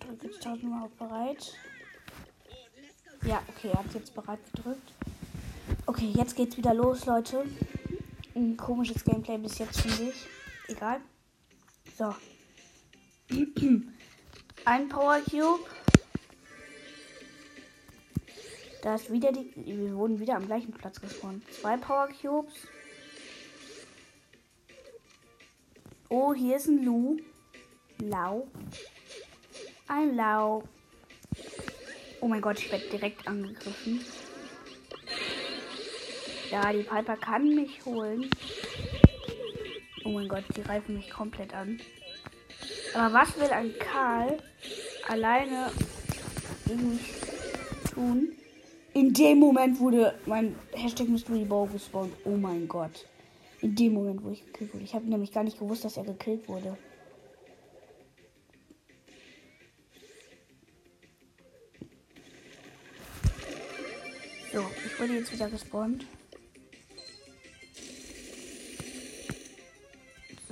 Drücke 0.00 0.26
jetzt 0.26 0.42
tausendmal 0.42 0.84
auf 0.84 0.92
bereit. 0.92 1.54
Ja, 3.24 3.42
okay, 3.48 3.70
er 3.72 3.78
hat 3.78 3.94
jetzt 3.94 4.14
bereit 4.14 4.40
gedrückt. 4.52 4.92
Okay, 5.86 6.12
jetzt 6.14 6.36
geht's 6.36 6.56
wieder 6.56 6.74
los, 6.74 7.06
Leute. 7.06 7.46
Ein 8.34 8.56
komisches 8.56 9.04
Gameplay 9.04 9.38
bis 9.38 9.58
jetzt, 9.58 9.80
finde 9.80 10.10
ich. 10.10 10.26
Egal. 10.68 11.00
So. 11.96 12.14
Ein 14.64 14.88
Power 14.88 15.20
Cube. 15.20 15.64
Da 18.82 18.96
ist 18.96 19.10
wieder 19.10 19.32
die. 19.32 19.50
Wir 19.56 19.94
wurden 19.94 20.18
wieder 20.20 20.36
am 20.36 20.46
gleichen 20.46 20.72
Platz 20.72 21.00
gespawnt. 21.00 21.42
Zwei 21.52 21.76
Power 21.76 22.08
Cubes. 22.08 22.54
Oh, 26.08 26.34
hier 26.34 26.56
ist 26.56 26.68
ein 26.68 26.84
Lu. 26.84 27.16
Lau. 27.98 28.46
Ein 29.88 30.16
Lau. 30.16 30.64
Oh 32.20 32.28
mein 32.28 32.40
Gott, 32.40 32.58
ich 32.58 32.70
werde 32.70 32.88
direkt 32.88 33.26
angegriffen. 33.26 34.04
Ja, 36.54 36.72
die 36.72 36.84
Piper 36.84 37.16
kann 37.16 37.52
mich 37.52 37.84
holen. 37.84 38.30
Oh 40.04 40.10
mein 40.10 40.28
Gott, 40.28 40.44
die 40.56 40.60
reifen 40.60 40.94
mich 40.94 41.10
komplett 41.10 41.52
an. 41.52 41.80
Aber 42.94 43.12
was 43.12 43.36
will 43.36 43.50
ein 43.50 43.74
Karl 43.80 44.38
alleine 45.08 45.72
gegen 46.64 47.00
tun? 47.92 48.28
In 48.92 49.12
dem 49.12 49.40
Moment 49.40 49.80
wurde 49.80 50.16
mein 50.26 50.54
Hashtag 50.70 51.08
Mystery 51.08 51.44
Bow 51.44 51.66
gespawnt. 51.66 52.14
Oh 52.24 52.36
mein 52.36 52.68
Gott. 52.68 53.04
In 53.60 53.74
dem 53.74 53.94
Moment, 53.94 54.22
wo 54.22 54.30
ich 54.30 54.46
gekillt 54.46 54.74
wurde. 54.74 54.84
Ich 54.84 54.94
habe 54.94 55.06
nämlich 55.06 55.32
gar 55.32 55.42
nicht 55.42 55.58
gewusst, 55.58 55.84
dass 55.84 55.96
er 55.96 56.04
gekillt 56.04 56.48
wurde. 56.48 56.78
So, 64.52 64.64
ich 64.86 65.00
wurde 65.00 65.14
jetzt 65.14 65.32
wieder 65.32 65.50
gespawnt. 65.50 66.06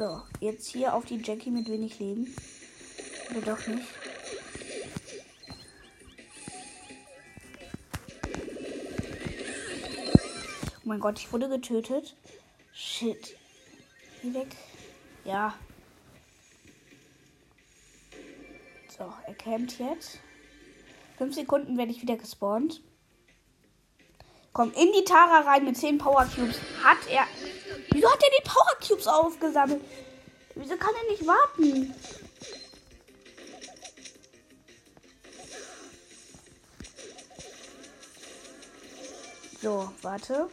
So, 0.03 0.21
jetzt 0.41 0.67
hier 0.67 0.95
auf 0.95 1.05
die 1.05 1.19
Jackie 1.19 1.53
mit 1.53 1.69
wenig 1.69 2.01
Leben. 2.01 2.35
Oder 3.31 3.55
doch 3.55 3.67
nicht. 3.69 3.87
Oh 10.75 10.81
mein 10.83 10.99
Gott, 10.99 11.21
ich 11.21 11.33
wurde 11.33 11.49
getötet. 11.49 12.17
Shit. 12.73 13.37
Geh 14.23 14.35
weg. 14.35 14.49
Ja. 15.25 15.55
So, 18.99 19.05
er 19.25 19.35
campt 19.35 19.79
jetzt. 19.79 20.19
Fünf 21.17 21.37
Sekunden 21.37 21.79
werde 21.79 21.93
ich 21.93 22.03
wieder 22.03 22.17
gespawnt. 22.17 22.83
Komm 24.53 24.73
in 24.73 24.93
die 24.99 25.05
Tara 25.05 25.49
rein 25.49 25.65
mit 25.65 25.77
10 25.77 25.99
Power 25.99 26.25
Cubes. 26.25 26.59
Hat 26.83 26.99
er. 27.09 27.25
Wieso 28.03 28.13
hat 28.13 28.23
er 28.25 28.31
die 28.31 28.49
Power 28.49 28.77
Cubes 28.85 29.07
aufgesammelt? 29.07 29.81
Wieso 30.57 30.77
kann 30.77 30.93
er 30.93 31.11
nicht 31.13 31.25
warten? 31.25 31.95
So, 39.63 39.93
warte. 40.03 40.49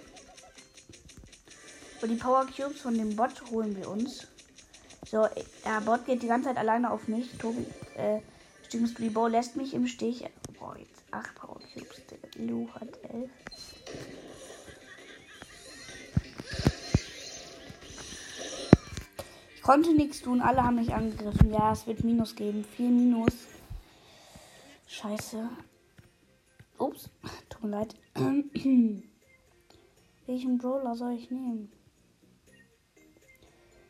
Und 2.03 2.09
die 2.09 2.17
Power 2.17 2.45
Cubes 2.45 2.81
von 2.81 2.95
dem 2.95 3.15
Bot 3.15 3.31
holen 3.49 3.75
wir 3.75 3.89
uns. 3.89 4.27
So, 5.09 5.27
der 5.65 5.81
Bot 5.81 6.05
geht 6.05 6.21
die 6.21 6.27
ganze 6.27 6.49
Zeit 6.49 6.57
alleine 6.57 6.91
auf 6.91 7.07
mich. 7.07 7.35
Tobi, 7.39 7.65
äh, 7.95 8.19
Stimmst 8.67 8.99
Rebo 8.99 9.25
lässt 9.25 9.55
mich 9.55 9.73
im 9.73 9.87
Stich. 9.87 10.23
Boah, 10.59 10.77
jetzt 10.77 11.01
8 11.09 11.33
Power 11.33 11.59
Cubes. 11.73 11.99
Lu 12.35 12.69
hat 12.75 13.03
11. 13.11 13.31
konnte 19.69 19.93
nichts 19.93 20.23
tun, 20.23 20.41
alle 20.41 20.63
haben 20.63 20.77
mich 20.77 20.95
angegriffen. 20.95 21.53
Ja, 21.53 21.73
es 21.73 21.85
wird 21.85 22.03
Minus 22.03 22.35
geben. 22.35 22.65
4 22.75 22.89
Minus. 22.89 23.33
Scheiße. 24.87 25.47
Ups, 26.79 27.11
tut 27.49 27.65
mir 27.65 27.69
leid. 27.69 27.93
Welchen 30.25 30.57
Brawler 30.57 30.95
soll 30.95 31.13
ich 31.13 31.29
nehmen? 31.29 31.71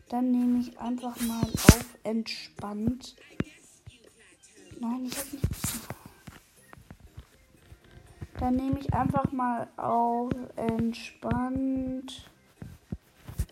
Dann 0.09 0.31
nehme 0.31 0.59
ich 0.59 0.77
einfach 0.79 1.17
mal 1.21 1.43
auf 1.43 1.85
entspannt. 2.03 3.15
Nein, 4.81 5.05
ich 5.05 5.17
hab 5.17 5.31
nicht. 5.31 5.45
Dann 8.37 8.57
nehme 8.57 8.81
ich 8.81 8.93
einfach 8.93 9.31
mal 9.31 9.69
auf 9.77 10.33
entspannt. 10.57 12.29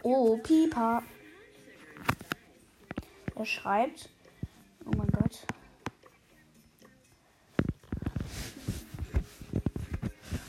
Oh, 0.04 0.36
Pieper. 0.44 1.04
Er 3.38 3.45
schreibt. 3.45 4.10
Oh 4.84 4.97
mein 4.97 5.08
Gott. 5.10 5.45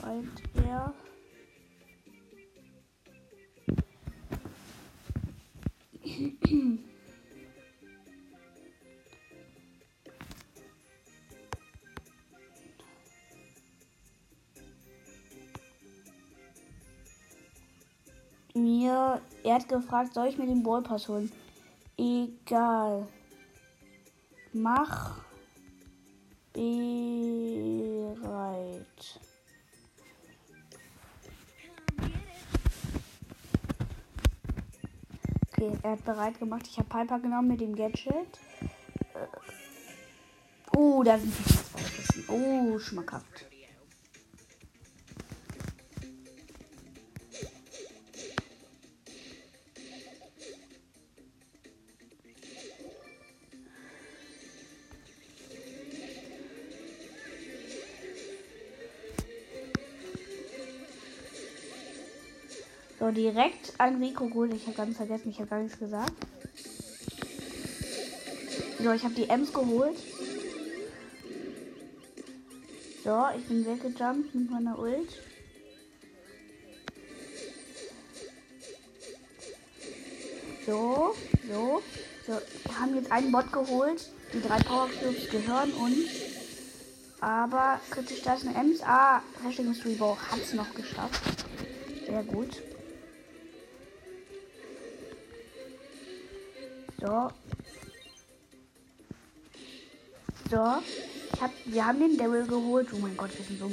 Schreibt 0.01 0.43
er. 0.65 0.95
Mir, 18.55 19.21
er 19.45 19.55
hat 19.55 19.69
gefragt, 19.69 20.15
soll 20.15 20.29
ich 20.29 20.39
mir 20.39 20.47
den 20.47 20.63
Ballpass 20.63 21.07
holen? 21.09 21.31
Egal. 21.99 23.09
Mach 24.53 25.21
bereit. 26.53 28.11
Okay, 35.51 35.73
er 35.83 35.91
hat 35.91 36.05
bereit 36.05 36.39
gemacht. 36.39 36.69
Ich 36.71 36.79
habe 36.79 36.89
Piper 36.89 37.19
genommen 37.19 37.49
mit 37.49 37.61
dem 37.61 37.75
Gadget. 37.75 38.39
Oh, 40.77 41.03
da 41.03 41.19
sind 41.19 41.35
die 41.37 41.59
Oh, 42.29 42.79
schmackhaft. 42.79 43.47
Direkt 63.13 63.73
ein 63.79 64.03
Rico 64.03 64.27
geholt. 64.27 64.53
Ich 64.55 64.67
habe 64.67 64.77
ganz 64.77 64.97
vergessen, 64.97 65.31
ich 65.31 65.39
habe 65.39 65.49
gar 65.49 65.61
nichts 65.61 65.79
gesagt. 65.79 66.13
So, 68.83 68.93
ich 68.93 69.03
habe 69.03 69.15
die 69.15 69.29
Ems 69.29 69.53
geholt. 69.53 69.97
So, 73.05 73.25
ich 73.37 73.45
bin 73.47 73.65
weggejumpt 73.67 74.35
mit 74.35 74.51
meiner 74.51 74.79
Ult. 74.79 75.09
So, 80.67 81.15
so. 81.51 81.83
So, 82.27 82.33
wir 82.65 82.79
haben 82.79 82.95
jetzt 82.95 83.11
einen 83.11 83.33
Bot 83.33 83.51
geholt. 83.53 84.11
Die 84.35 84.43
drei 84.43 84.59
Power 84.59 84.89
Cubes 84.91 85.31
gehören 85.31 85.73
uns. 85.73 86.09
Aber 87.21 87.81
kritisch 87.91 88.23
da 88.23 88.35
ist 88.35 88.47
eine 88.47 88.55
Ems. 88.55 88.83
Ah, 88.83 89.23
Mystery 89.43 89.95
Bow 89.95 90.17
hat 90.31 90.41
es 90.41 90.53
noch 90.53 90.73
geschafft. 90.75 91.23
Sehr 92.07 92.23
gut. 92.23 92.63
So. 97.01 97.31
So. 100.51 100.57
Hab, 101.41 101.53
wir 101.67 101.87
haben 101.87 102.01
den 102.01 102.19
Devil 102.19 102.47
geholt. 102.47 102.89
Oh 102.93 102.99
mein 102.99 103.17
Gott, 103.17 103.31
wir 103.37 103.45
sind 103.45 103.61
so. 103.61 103.71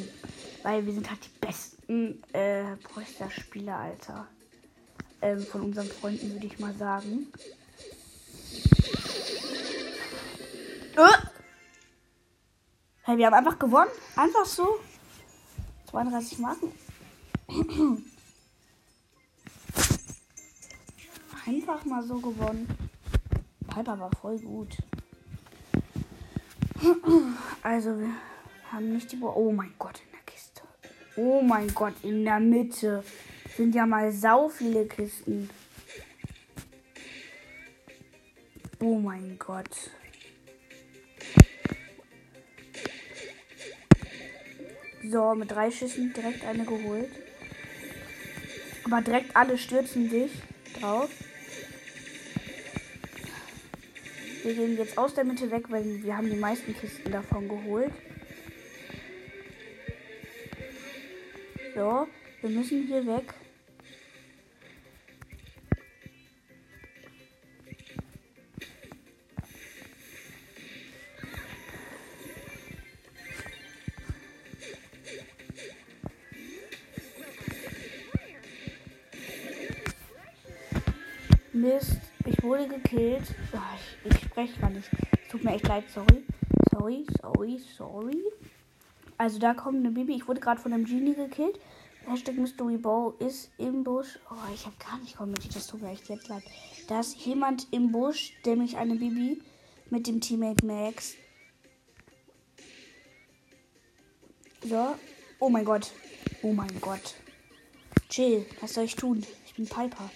Weil 0.62 0.86
wir 0.86 0.94
sind 0.94 1.10
halt 1.10 1.20
die 1.26 1.40
besten 1.40 2.22
äh, 2.34 2.76
Brüster-Spieler, 2.84 3.76
Alter. 3.76 4.28
Ähm, 5.22 5.44
von 5.46 5.62
unseren 5.62 5.88
Freunden, 5.88 6.34
würde 6.34 6.46
ich 6.46 6.60
mal 6.60 6.76
sagen. 6.76 7.28
Äh. 10.96 11.18
Hey, 13.04 13.18
wir 13.18 13.26
haben 13.26 13.34
einfach 13.34 13.58
gewonnen. 13.58 13.92
Einfach 14.16 14.46
so. 14.46 14.80
32 15.90 16.38
Marken. 16.40 16.72
Einfach 21.48 21.86
mal 21.86 22.02
so 22.04 22.20
gewonnen. 22.20 22.68
Piper 23.76 24.00
war 24.00 24.12
voll 24.22 24.40
gut. 24.40 24.78
Also, 27.62 28.00
wir 28.00 28.10
haben 28.72 28.94
nicht 28.94 29.12
die. 29.12 29.18
Bo 29.18 29.34
oh 29.36 29.52
mein 29.52 29.74
Gott, 29.78 30.00
in 30.06 30.12
der 30.12 30.22
Kiste. 30.26 30.62
Oh 31.18 31.42
mein 31.42 31.68
Gott, 31.74 31.94
in 32.04 32.24
der 32.24 32.40
Mitte 32.40 33.04
sind 33.58 33.76
ja 33.76 33.86
mal 33.86 34.14
sau 34.14 34.48
viele 34.48 34.86
Kisten. 34.86 35.50
Oh 38.80 38.98
mein 38.98 39.38
Gott. 39.40 39.92
So, 45.04 45.36
mit 45.36 45.52
drei 45.52 45.70
Schüssen 45.70 46.14
direkt 46.14 46.46
eine 46.46 46.64
geholt. 46.64 47.10
Aber 48.86 49.02
direkt 49.02 49.36
alle 49.36 49.58
stürzen 49.58 50.10
sich 50.10 50.32
drauf. 50.80 51.10
Wir 54.46 54.54
gehen 54.54 54.78
jetzt 54.78 54.96
aus 54.96 55.16
der 55.16 55.24
Mitte 55.24 55.50
weg, 55.50 55.72
weil 55.72 56.04
wir 56.04 56.16
haben 56.16 56.30
die 56.30 56.36
meisten 56.36 56.78
Kisten 56.78 57.12
davon 57.12 57.48
geholt. 57.50 57.92
So, 61.74 62.08
wir 62.42 62.50
müssen 62.52 62.86
hier 62.86 63.08
weg. 63.08 63.34
Spreche 84.36 84.60
gar 84.60 84.70
nicht. 84.70 84.90
Tut 85.30 85.46
mir 85.46 85.54
echt 85.54 85.66
leid, 85.66 85.86
sorry. 85.90 86.26
Sorry, 86.70 87.06
sorry, 87.22 87.58
sorry. 87.78 88.22
Also 89.18 89.40
da 89.40 89.54
kommt 89.54 89.78
eine 89.78 89.92
Bibi. 89.92 90.14
Ich 90.14 90.28
wurde 90.28 90.42
gerade 90.42 90.60
von 90.60 90.74
einem 90.74 90.84
Genie 90.84 91.16
gekillt. 91.16 91.58
Hashtag 92.06 92.36
Mystery 92.36 92.76
Bow 92.76 93.16
ist 93.20 93.50
im 93.58 93.86
Busch. 93.86 94.20
Oh, 94.30 94.54
ich 94.54 94.66
habe 94.66 94.76
gar 94.78 95.00
nicht 95.00 95.16
kommentiert. 95.16 95.56
Das 95.56 95.68
tut 95.68 95.82
mir 95.82 95.92
echt 95.92 96.10
leid. 96.10 96.44
Da 96.90 97.00
ist 97.00 97.16
jemand 97.26 97.68
im 97.72 97.94
Busch, 97.94 98.34
der 98.44 98.58
mich 98.58 98.76
eine 98.76 98.96
Bibi 98.96 99.42
mit 99.90 100.06
dem 100.06 100.20
Teammate 100.20 100.66
Max. 100.66 101.14
So. 104.64 104.96
Oh 105.40 105.48
mein 105.48 105.64
Gott. 105.64 105.94
Oh 106.42 106.52
mein 106.52 106.82
Gott. 106.82 107.16
Chill. 108.10 108.46
Was 108.60 108.74
soll 108.74 108.84
ich 108.84 108.98
tun? 108.98 109.26
Ich 109.46 109.56
bin 109.56 109.66
Piper. 109.66 110.12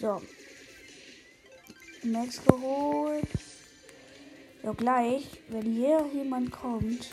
So. 0.00 0.22
Max 2.02 2.44
geholt. 2.44 3.28
So, 4.62 4.74
gleich, 4.74 5.26
wenn 5.48 5.72
hier 5.72 6.06
jemand 6.12 6.50
kommt, 6.50 7.08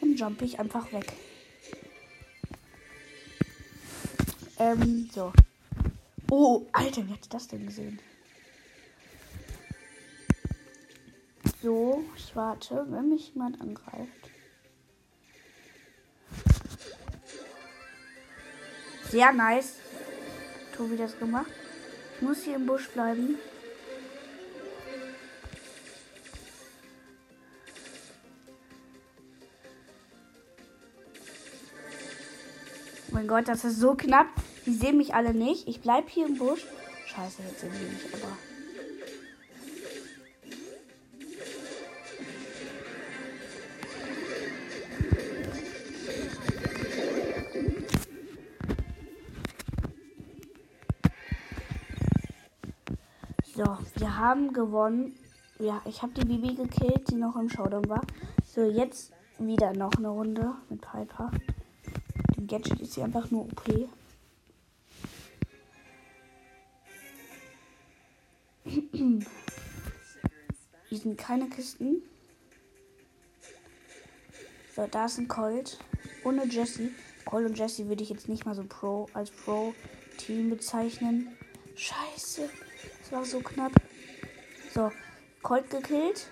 dann 0.00 0.14
jump 0.14 0.42
ich 0.42 0.58
einfach 0.58 0.92
weg. 0.92 1.12
Ähm, 4.58 5.08
so. 5.12 5.32
Oh, 6.30 6.66
Alter, 6.72 7.06
wie 7.06 7.12
hat 7.12 7.32
das 7.32 7.48
denn 7.48 7.66
gesehen? 7.66 7.98
So, 11.62 12.04
ich 12.16 12.34
warte, 12.36 12.86
wenn 12.88 13.08
mich 13.08 13.34
jemand 13.34 13.60
angreift. 13.60 14.30
Sehr 19.10 19.32
nice. 19.32 19.74
Tobi 20.76 20.96
das 20.96 21.18
gemacht. 21.18 21.50
Ich 22.16 22.22
muss 22.22 22.44
hier 22.44 22.56
im 22.56 22.66
Busch 22.66 22.88
bleiben. 22.90 23.36
Oh 33.10 33.14
mein 33.16 33.26
Gott, 33.26 33.48
das 33.48 33.64
ist 33.64 33.80
so 33.80 33.94
knapp. 33.94 34.28
Die 34.66 34.74
sehen 34.74 34.96
mich 34.96 35.14
alle 35.14 35.34
nicht. 35.34 35.66
Ich 35.66 35.80
bleib 35.80 36.08
hier 36.08 36.26
im 36.26 36.38
Busch. 36.38 36.64
Scheiße, 37.06 37.42
jetzt 37.42 37.60
sehen 37.60 37.72
sie 37.72 37.84
mich 37.86 38.14
aber. 38.14 38.36
So, 53.56 53.76
wir 53.96 54.16
haben 54.16 54.52
gewonnen. 54.52 55.16
Ja, 55.58 55.82
ich 55.84 56.00
habe 56.02 56.12
die 56.12 56.24
Bibi 56.24 56.54
gekillt, 56.54 57.10
die 57.10 57.16
noch 57.16 57.34
im 57.34 57.48
Showdown 57.48 57.88
war. 57.88 58.02
So, 58.44 58.62
jetzt 58.62 59.12
wieder 59.38 59.72
noch 59.72 59.94
eine 59.98 60.08
Runde 60.08 60.54
mit 60.68 60.80
Piper. 60.80 61.32
Gadget 62.50 62.80
ist 62.80 62.94
sie 62.94 63.02
einfach 63.02 63.30
nur 63.30 63.44
OP. 63.44 63.88
Hier 70.88 70.98
sind 70.98 71.16
keine 71.16 71.48
Kisten. 71.48 72.02
So, 74.74 74.84
da 74.88 75.04
ist 75.04 75.18
ein 75.18 75.28
Colt. 75.28 75.78
Ohne 76.24 76.44
Jesse. 76.46 76.90
Colt 77.24 77.46
und 77.46 77.56
Jesse 77.56 77.88
würde 77.88 78.02
ich 78.02 78.10
jetzt 78.10 78.28
nicht 78.28 78.44
mal 78.44 78.56
so 78.56 78.64
Pro 78.64 79.08
als 79.12 79.30
Pro-Team 79.30 80.50
bezeichnen. 80.50 81.28
Scheiße. 81.76 82.50
Das 83.00 83.12
war 83.12 83.24
so 83.24 83.38
knapp. 83.38 83.72
So, 84.74 84.90
Colt 85.42 85.70
gekillt. 85.70 86.26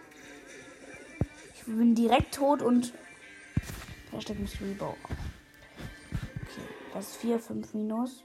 Ich 1.54 1.62
bin 1.62 1.94
direkt 1.94 2.34
tot 2.34 2.60
und 2.60 2.92
Hashtag 4.10 4.40
Mystery 4.40 4.74
Bow. 4.74 4.96
Das 6.94 7.08
ist 7.08 7.16
4, 7.16 7.38
5 7.38 7.74
minus. 7.74 8.24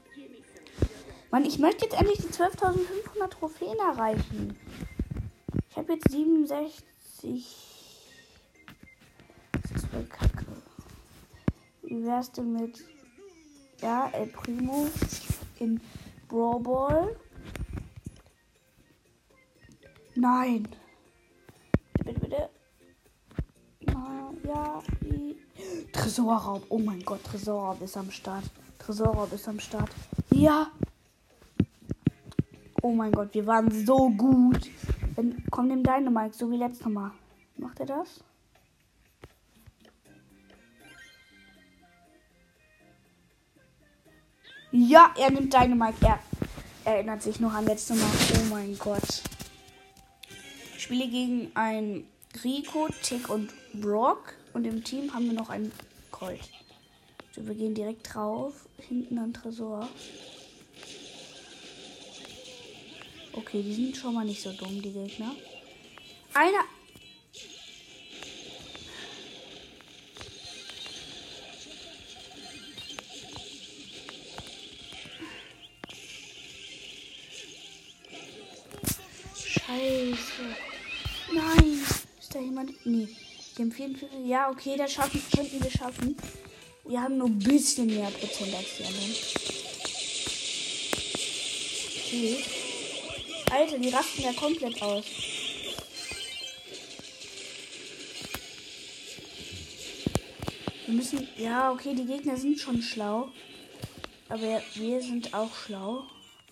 Mann, 1.30 1.44
ich 1.44 1.58
möchte 1.58 1.84
jetzt 1.84 1.98
endlich 1.98 2.18
die 2.18 2.28
12.500 2.28 3.28
Trophäen 3.30 3.78
erreichen. 3.78 4.56
Ich 5.70 5.76
habe 5.76 5.94
jetzt 5.94 6.10
67. 6.10 6.80
Das 9.52 9.70
ist 9.72 9.86
voll 9.86 10.04
kacke. 10.04 10.44
Wie 11.82 12.04
wär's 12.04 12.30
denn 12.32 12.52
mit. 12.52 12.84
Ja, 13.80 14.08
El 14.12 14.28
Primo 14.28 14.86
in 15.58 15.80
Brawl 16.28 16.60
Ball? 16.60 17.16
Nein. 20.14 20.68
Bitte, 22.04 22.20
bitte. 22.20 22.50
Na, 23.80 24.32
ja. 24.46 24.82
i- 25.04 25.33
Tresorraub. 26.04 26.66
Oh 26.68 26.78
mein 26.78 27.02
Gott, 27.02 27.24
Tresorraub 27.24 27.80
ist 27.80 27.96
am 27.96 28.10
Start. 28.10 28.44
Tresorraub 28.78 29.32
ist 29.32 29.48
am 29.48 29.58
Start. 29.58 29.88
Ja. 30.30 30.70
Oh 32.82 32.92
mein 32.92 33.10
Gott, 33.10 33.32
wir 33.32 33.46
waren 33.46 33.86
so 33.86 34.10
gut. 34.10 34.68
Wenn, 35.16 35.42
komm, 35.50 35.82
deine 35.82 36.10
Mike, 36.10 36.34
so 36.34 36.50
wie 36.50 36.58
letztes 36.58 36.86
Mal. 36.88 37.10
Macht 37.56 37.80
er 37.80 37.86
das? 37.86 38.22
Ja, 44.72 45.14
er 45.18 45.30
nimmt 45.30 45.54
deine 45.54 45.74
Mike. 45.74 46.04
Er 46.04 46.18
erinnert 46.84 47.22
sich 47.22 47.40
noch 47.40 47.54
an 47.54 47.64
letztes 47.64 47.98
Mal. 47.98 48.10
Oh 48.34 48.54
mein 48.54 48.78
Gott. 48.78 49.22
Ich 50.76 50.82
spiele 50.82 51.08
gegen 51.08 51.50
ein 51.54 52.06
Rico, 52.44 52.88
Tick 53.02 53.30
und 53.30 53.54
Brock. 53.72 54.34
Und 54.52 54.66
im 54.66 54.84
Team 54.84 55.14
haben 55.14 55.24
wir 55.24 55.32
noch 55.32 55.48
einen 55.48 55.72
Colt. 56.14 56.38
So, 57.32 57.44
wir 57.44 57.56
gehen 57.56 57.74
direkt 57.74 58.14
drauf. 58.14 58.68
Hinten 58.78 59.18
ein 59.18 59.34
Tresor. 59.34 59.88
Okay, 63.32 63.62
die 63.64 63.74
sind 63.74 63.96
schon 63.96 64.14
mal 64.14 64.24
nicht 64.24 64.40
so 64.40 64.52
dumm, 64.52 64.80
die 64.80 64.92
Gegner. 64.92 65.34
Einer. 66.32 66.64
Scheiße. 79.34 80.16
Nein. 81.32 81.82
Ist 82.20 82.32
da 82.32 82.38
jemand? 82.38 82.86
Nee. 82.86 83.08
Die 83.56 83.62
haben 83.62 83.72
44. 83.72 84.08
Ja, 84.26 84.50
okay, 84.50 84.76
das 84.76 84.92
schaffen 84.92 85.22
könnten 85.34 85.62
wir 85.62 85.70
schaffen. 85.70 86.16
Wir 86.86 87.00
haben 87.00 87.18
nur 87.18 87.28
ein 87.28 87.38
bisschen 87.38 87.86
mehr 87.86 88.10
Prozent 88.10 88.54
als 88.54 88.76
die 88.76 88.82
ne? 88.82 88.88
anderen. 88.88 89.14
Okay. 92.04 92.44
Alter, 93.50 93.78
die 93.78 93.88
rasten 93.90 94.22
ja 94.22 94.32
komplett 94.32 94.82
aus. 94.82 95.04
Wir 100.86 100.94
müssen. 100.94 101.28
Ja, 101.36 101.70
okay, 101.70 101.94
die 101.94 102.04
Gegner 102.04 102.36
sind 102.36 102.58
schon 102.58 102.82
schlau. 102.82 103.28
Aber 104.28 104.62
wir 104.74 105.00
sind 105.00 105.32
auch 105.32 105.54
schlau. 105.54 106.04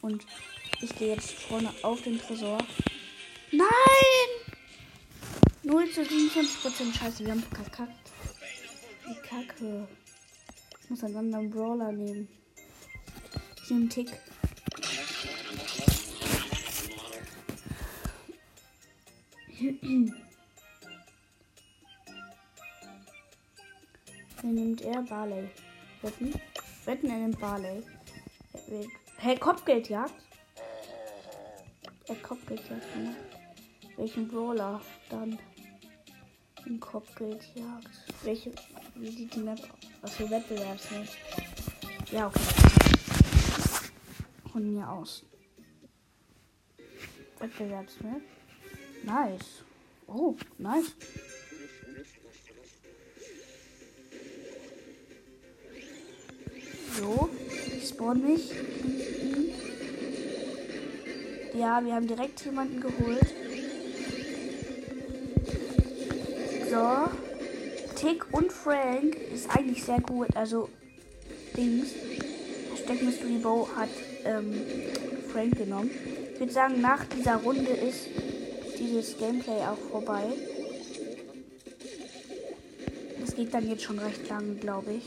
Und 0.02 0.24
ich 0.80 0.94
gehe 0.96 1.14
jetzt 1.14 1.32
vorne 1.32 1.70
auf 1.82 2.00
den 2.02 2.20
Tresor. 2.20 2.58
Nein! 3.50 4.21
0 5.64 5.90
zu 5.90 6.04
27 6.04 6.60
Prozent. 6.60 6.96
Scheiße, 6.96 7.24
wir 7.24 7.32
haben 7.32 7.42
verkackt. 7.42 8.10
Die 9.08 9.14
Kacke. 9.28 9.86
Ich 10.82 10.90
muss 10.90 11.04
einen 11.04 11.16
anderen 11.16 11.50
Brawler 11.50 11.92
nehmen. 11.92 12.28
Ich 13.62 13.70
nehme 13.70 13.88
Tick. 13.88 14.08
Wer 24.42 24.50
nimmt 24.50 24.80
er? 24.80 25.02
Barley. 25.02 25.48
Wetten? 26.02 26.34
Wetten, 26.84 27.10
er 27.10 27.18
nimmt 27.18 27.38
Barley. 27.38 27.84
Hä, 28.68 28.88
hey, 29.18 29.38
Kopfgeldjagd? 29.38 30.12
Er 32.08 32.16
Kopfgeldjagd, 32.16 32.96
ne? 32.96 33.14
Welchen 33.96 34.26
Brawler 34.26 34.80
dann? 35.08 35.38
In 36.66 36.78
Kopfgeldjagd. 36.78 37.90
Welche? 38.22 38.52
Wie 38.94 39.10
sieht 39.10 39.34
die 39.34 39.40
Map 39.40 39.58
aus? 39.58 39.68
Achso, 40.02 40.30
Wettbewerbsmap. 40.30 41.08
Ja, 42.10 42.26
okay. 42.28 42.40
Von 44.52 44.72
mir 44.72 44.88
aus. 44.88 45.24
Wettbewerbsmap. 47.38 48.20
Nice. 49.04 49.64
Oh, 50.06 50.36
nice. 50.58 50.92
So, 56.98 57.28
ich 57.76 57.88
spawn 57.88 58.22
mich. 58.22 58.50
Ja, 61.54 61.84
wir 61.84 61.94
haben 61.94 62.06
direkt 62.06 62.44
jemanden 62.44 62.80
geholt. 62.80 63.34
So. 66.72 67.10
Tick 67.96 68.24
und 68.32 68.50
Frank 68.50 69.14
ist 69.14 69.54
eigentlich 69.54 69.84
sehr 69.84 70.00
gut. 70.00 70.34
Also, 70.34 70.70
Dings. 71.54 71.90
Hashtag 72.70 73.02
Mystery 73.02 73.36
Bow 73.42 73.68
hat 73.76 73.90
ähm, 74.24 74.54
Frank 75.30 75.58
genommen. 75.58 75.90
Ich 76.32 76.40
würde 76.40 76.50
sagen, 76.50 76.80
nach 76.80 77.04
dieser 77.04 77.36
Runde 77.36 77.70
ist 77.70 78.08
dieses 78.78 79.18
Gameplay 79.18 79.60
auch 79.66 79.76
vorbei. 79.90 80.22
Das 83.20 83.36
geht 83.36 83.52
dann 83.52 83.68
jetzt 83.68 83.82
schon 83.82 83.98
recht 83.98 84.26
lang, 84.30 84.58
glaube 84.58 84.94
ich. 84.94 85.04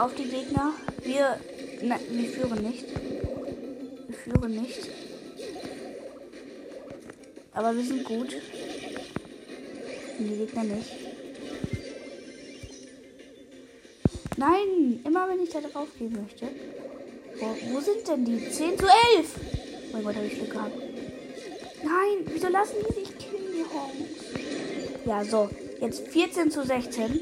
Auf 0.00 0.14
die 0.14 0.24
Gegner. 0.24 0.72
Wir, 1.02 1.38
na, 1.82 1.96
wir 2.10 2.28
führen 2.28 2.62
nicht. 2.62 2.86
Wir 4.08 4.16
führen 4.16 4.60
nicht. 4.60 4.88
Aber 7.52 7.76
wir 7.76 7.84
sind 7.84 8.04
gut. 8.04 8.34
Und 10.18 10.26
die 10.26 10.36
Gegner 10.36 10.64
nicht. 10.64 10.90
Nein, 14.36 15.00
immer 15.04 15.28
wenn 15.28 15.42
ich 15.42 15.50
da 15.50 15.60
drauf 15.60 15.88
gehen 15.98 16.16
möchte. 16.22 16.46
Wo, 17.38 17.74
wo 17.74 17.80
sind 17.80 18.08
denn 18.08 18.24
die? 18.24 18.50
10 18.50 18.78
zu 18.78 18.86
11. 19.16 19.34
Oh 19.36 19.92
mein 19.92 20.04
Gott, 20.04 20.16
habe 20.16 20.26
ich 20.26 20.34
Glück 20.34 20.50
gehabt. 20.50 20.78
Nein, 21.82 22.26
wieso 22.26 22.48
lassen 22.48 22.76
die 22.88 22.94
sich 22.94 23.18
killen, 23.18 23.52
die 23.52 23.64
Hongs? 23.64 25.04
Ja, 25.04 25.24
so. 25.24 25.50
Jetzt 25.80 26.08
14 26.08 26.50
zu 26.50 26.64
16. 26.64 27.20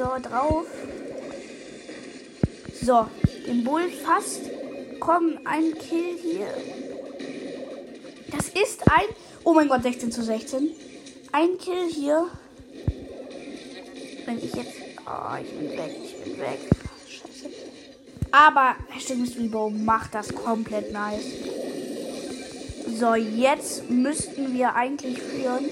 So, 0.00 0.16
drauf. 0.18 0.64
So, 2.80 3.06
den 3.46 3.62
Bull 3.64 3.90
fast. 3.90 4.40
Komm, 4.98 5.38
ein 5.44 5.74
Kill 5.74 6.16
hier. 6.22 6.46
Das 8.34 8.48
ist 8.48 8.80
ein. 8.90 9.14
Oh 9.44 9.52
mein 9.52 9.68
Gott, 9.68 9.82
16 9.82 10.10
zu 10.10 10.22
16. 10.22 10.70
Ein 11.32 11.58
Kill 11.58 11.86
hier. 11.90 12.28
Wenn 14.24 14.38
ich 14.38 14.54
jetzt. 14.54 14.72
Oh, 15.06 15.36
ich 15.38 15.50
bin 15.50 15.70
weg, 15.72 15.94
ich 16.02 16.24
bin 16.24 16.38
weg. 16.38 16.60
Scheiße. 17.06 17.54
Aber 18.30 18.76
Hashtag 18.88 19.18
Mystery 19.18 19.50
macht 19.50 20.14
das 20.14 20.34
komplett 20.34 20.94
nice. 20.94 21.26
So, 22.98 23.16
jetzt 23.16 23.90
müssten 23.90 24.54
wir 24.54 24.74
eigentlich 24.74 25.20
führen. 25.20 25.66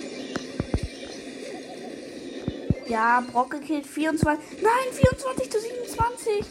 Ja, 2.88 3.20
Brock 3.20 3.51
gekillt. 3.51 3.87
24. 3.87 4.62
Nein, 4.62 4.92
24 4.92 5.51
zu 5.51 5.61
27. 5.61 6.44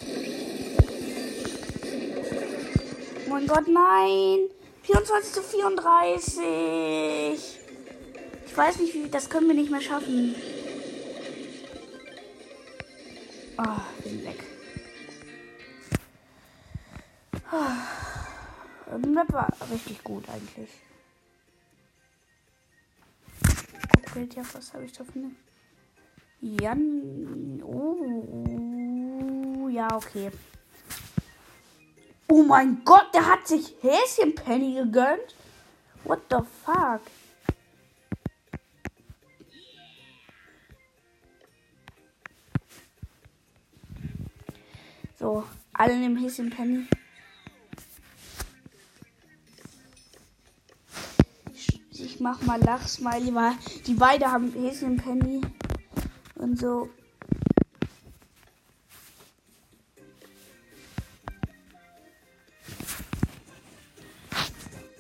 Oh 3.26 3.30
mein 3.30 3.48
Gott, 3.48 3.68
nein. 3.68 4.50
24 4.84 5.34
zu 5.34 5.42
34. 5.42 7.60
Ich 8.46 8.58
weiß 8.58 8.80
nicht, 8.80 8.94
wie. 8.94 9.10
Das 9.10 9.30
können 9.30 9.48
wir 9.48 9.56
nicht 9.56 9.72
mehr 9.72 9.82
schaffen. 9.82 10.36
Ah, 13.58 13.82
oh, 13.82 14.02
bin 14.04 14.24
weg. 14.24 14.44
Oh. 17.52 18.98
Map 19.08 19.34
war 19.34 19.52
richtig 19.72 20.04
gut 20.04 20.30
eigentlich. 20.30 20.70
Bild, 24.14 24.36
ja, 24.36 24.44
was 24.54 24.74
habe 24.74 24.86
ich 24.86 24.94
da 24.94 25.04
für 25.04 25.14
eine? 25.14 25.32
Jan. 26.42 27.62
Oh. 27.64 28.18
Ja, 29.70 29.88
okay. 29.96 30.32
Oh 32.30 32.44
mein 32.44 32.84
Gott, 32.84 33.14
der 33.14 33.26
hat 33.26 33.48
sich 33.48 33.76
Häschenpenny 33.82 34.76
gegönnt. 34.76 35.36
What 36.04 36.20
the 36.30 36.38
fuck? 36.64 37.02
So, 45.20 45.44
alle 45.74 45.98
nehmen 45.98 46.18
Häschenpenny. 46.18 46.88
Ich, 51.54 51.82
ich 51.92 52.20
mach 52.20 52.42
mal 52.42 52.62
Lachsmiley, 52.62 53.34
weil 53.34 53.54
die 53.88 53.96
beide 53.96 54.32
haben 54.32 54.54
Häschenpenny 54.54 55.42
und 56.48 56.60
so. 56.60 56.90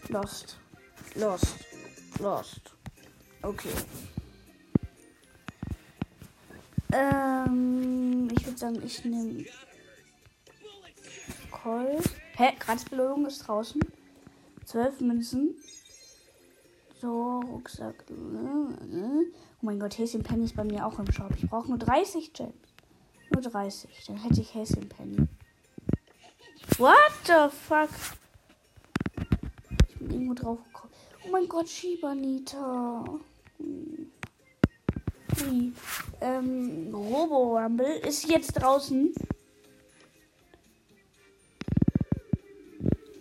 Lost. 0.09 0.57
Lost. 1.15 1.55
Lost. 2.19 2.61
Okay. 3.41 3.69
Ähm, 6.91 8.29
ich 8.35 8.45
würde 8.45 8.57
sagen, 8.57 8.81
ich 8.83 9.05
nehme 9.05 9.45
Colt. 11.51 12.09
Hä? 12.35 12.53
Gratisbelohnung 12.59 13.25
ist 13.27 13.39
draußen. 13.39 13.81
Zwölf 14.65 14.99
Münzen. 14.99 15.55
So, 16.99 17.39
Rucksack. 17.41 18.03
Oh 19.59 19.65
mein 19.65 19.79
Gott, 19.79 19.97
Häschen 19.97 20.21
Penny 20.21 20.45
ist 20.45 20.55
bei 20.55 20.63
mir 20.63 20.85
auch 20.85 20.99
im 20.99 21.11
Shop. 21.11 21.31
Ich 21.35 21.49
brauche 21.49 21.67
nur 21.67 21.79
30 21.79 22.31
Gems. 22.33 22.53
Nur 23.31 23.41
30. 23.41 23.89
Dann 24.05 24.17
hätte 24.17 24.41
ich 24.41 24.53
Häschen 24.53 24.87
Penny. 24.87 25.27
What 26.77 26.95
the 27.25 27.49
fuck? 27.49 27.89
Ich 29.89 29.95
bin 29.95 30.11
irgendwo 30.11 30.33
drauf 30.35 30.59
gekommen. 30.63 30.93
Oh 31.25 31.31
mein 31.31 31.47
Gott, 31.47 31.67
Shibanita. 31.67 33.03
Hm. 33.57 34.11
Ui. 35.43 35.73
Ähm, 36.21 36.93
Robo 36.93 37.57
Rumble 37.57 37.97
ist 38.07 38.29
jetzt 38.29 38.53
draußen. 38.53 39.11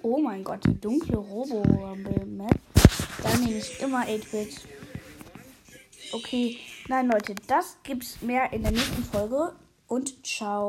Oh 0.02 0.18
mein 0.18 0.44
Gott, 0.44 0.64
die 0.66 0.78
dunkle 0.78 1.16
Robo 1.16 1.62
Rumble 1.62 2.26
Map. 2.26 2.60
Da 3.22 3.36
nehme 3.38 3.58
ich 3.58 3.80
immer 3.80 4.02
8-Bit. 4.02 4.75
Okay, 6.12 6.58
nein 6.88 7.08
Leute, 7.08 7.34
das 7.46 7.78
gibt's 7.82 8.22
mehr 8.22 8.52
in 8.52 8.62
der 8.62 8.72
nächsten 8.72 9.02
Folge 9.04 9.54
und 9.86 10.26
ciao. 10.26 10.64